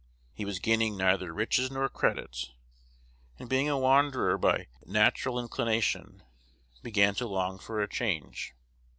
He 0.33 0.45
was 0.45 0.57
gaining 0.57 0.97
neither 0.97 1.31
riches 1.31 1.69
nor 1.69 1.87
credit; 1.87 2.53
and, 3.37 3.47
being 3.47 3.69
a 3.69 3.77
wanderer 3.77 4.35
by 4.39 4.65
natural 4.83 5.39
inclination, 5.39 6.23
began 6.81 7.13
to 7.13 7.27
long 7.27 7.59
for 7.59 7.83
a 7.83 7.87
change. 7.87 8.55